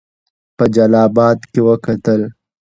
په 0.57 0.63
جلا 0.75 1.01
آباد 1.09 1.39
کې 1.51 1.59
وکتل. 1.67 2.21